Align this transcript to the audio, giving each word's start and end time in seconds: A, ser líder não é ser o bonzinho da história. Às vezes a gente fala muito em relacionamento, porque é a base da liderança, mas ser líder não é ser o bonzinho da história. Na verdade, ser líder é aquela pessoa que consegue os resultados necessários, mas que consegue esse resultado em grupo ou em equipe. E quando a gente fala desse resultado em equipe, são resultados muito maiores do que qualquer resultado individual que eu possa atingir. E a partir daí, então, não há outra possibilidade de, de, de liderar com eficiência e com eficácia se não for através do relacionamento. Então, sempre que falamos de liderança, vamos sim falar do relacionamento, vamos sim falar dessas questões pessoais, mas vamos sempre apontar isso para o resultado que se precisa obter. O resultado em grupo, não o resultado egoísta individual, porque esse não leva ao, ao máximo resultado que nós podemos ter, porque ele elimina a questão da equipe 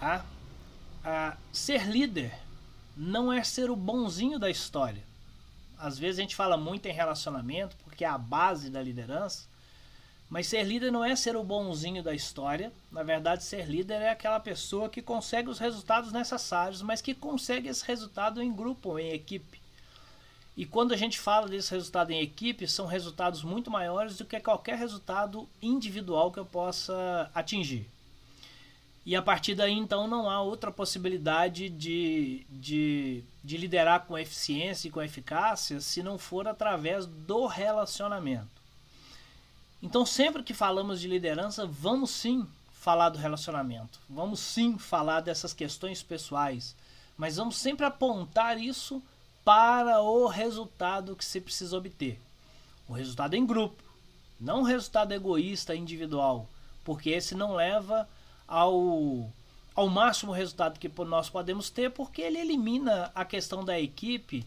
A, 0.00 1.36
ser 1.52 1.86
líder 1.88 2.32
não 2.96 3.32
é 3.32 3.42
ser 3.42 3.70
o 3.70 3.76
bonzinho 3.76 4.38
da 4.38 4.50
história. 4.50 5.02
Às 5.78 5.98
vezes 5.98 6.18
a 6.18 6.22
gente 6.22 6.36
fala 6.36 6.56
muito 6.56 6.86
em 6.86 6.92
relacionamento, 6.92 7.76
porque 7.84 8.04
é 8.04 8.08
a 8.08 8.18
base 8.18 8.70
da 8.70 8.82
liderança, 8.82 9.46
mas 10.28 10.46
ser 10.46 10.64
líder 10.64 10.90
não 10.90 11.04
é 11.04 11.16
ser 11.16 11.36
o 11.36 11.42
bonzinho 11.42 12.02
da 12.02 12.14
história. 12.14 12.72
Na 12.92 13.02
verdade, 13.02 13.44
ser 13.44 13.66
líder 13.66 14.02
é 14.02 14.10
aquela 14.10 14.38
pessoa 14.38 14.88
que 14.88 15.00
consegue 15.00 15.48
os 15.48 15.58
resultados 15.58 16.12
necessários, 16.12 16.82
mas 16.82 17.00
que 17.00 17.14
consegue 17.14 17.68
esse 17.68 17.84
resultado 17.84 18.42
em 18.42 18.52
grupo 18.52 18.90
ou 18.90 18.98
em 18.98 19.12
equipe. 19.12 19.60
E 20.56 20.66
quando 20.66 20.92
a 20.92 20.96
gente 20.96 21.18
fala 21.18 21.46
desse 21.46 21.70
resultado 21.70 22.10
em 22.10 22.20
equipe, 22.20 22.66
são 22.66 22.84
resultados 22.84 23.44
muito 23.44 23.70
maiores 23.70 24.18
do 24.18 24.24
que 24.24 24.40
qualquer 24.40 24.76
resultado 24.76 25.48
individual 25.62 26.32
que 26.32 26.40
eu 26.40 26.44
possa 26.44 27.30
atingir. 27.32 27.88
E 29.08 29.16
a 29.16 29.22
partir 29.22 29.54
daí, 29.54 29.72
então, 29.72 30.06
não 30.06 30.28
há 30.28 30.42
outra 30.42 30.70
possibilidade 30.70 31.70
de, 31.70 32.44
de, 32.50 33.24
de 33.42 33.56
liderar 33.56 34.04
com 34.04 34.18
eficiência 34.18 34.86
e 34.86 34.90
com 34.90 35.00
eficácia 35.00 35.80
se 35.80 36.02
não 36.02 36.18
for 36.18 36.46
através 36.46 37.06
do 37.06 37.46
relacionamento. 37.46 38.60
Então, 39.82 40.04
sempre 40.04 40.42
que 40.42 40.52
falamos 40.52 41.00
de 41.00 41.08
liderança, 41.08 41.66
vamos 41.66 42.10
sim 42.10 42.46
falar 42.70 43.08
do 43.08 43.16
relacionamento, 43.16 43.98
vamos 44.10 44.40
sim 44.40 44.76
falar 44.76 45.22
dessas 45.22 45.54
questões 45.54 46.02
pessoais, 46.02 46.76
mas 47.16 47.36
vamos 47.36 47.56
sempre 47.56 47.86
apontar 47.86 48.60
isso 48.60 49.02
para 49.42 50.02
o 50.02 50.26
resultado 50.26 51.16
que 51.16 51.24
se 51.24 51.40
precisa 51.40 51.78
obter. 51.78 52.20
O 52.86 52.92
resultado 52.92 53.32
em 53.32 53.46
grupo, 53.46 53.82
não 54.38 54.60
o 54.60 54.64
resultado 54.64 55.12
egoísta 55.12 55.74
individual, 55.74 56.46
porque 56.84 57.08
esse 57.08 57.34
não 57.34 57.54
leva 57.54 58.06
ao, 58.48 59.30
ao 59.74 59.88
máximo 59.88 60.32
resultado 60.32 60.80
que 60.80 60.90
nós 61.04 61.28
podemos 61.28 61.70
ter, 61.70 61.90
porque 61.90 62.22
ele 62.22 62.38
elimina 62.38 63.12
a 63.14 63.24
questão 63.24 63.62
da 63.64 63.78
equipe 63.78 64.36